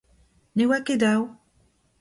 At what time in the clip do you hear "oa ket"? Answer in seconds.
0.67-0.99